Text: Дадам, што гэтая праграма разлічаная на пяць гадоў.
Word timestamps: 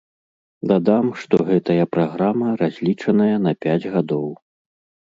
Дадам, 0.71 1.11
што 1.25 1.35
гэтая 1.51 1.85
праграма 1.97 2.57
разлічаная 2.65 3.31
на 3.47 3.57
пяць 3.67 3.81
гадоў. 3.93 4.27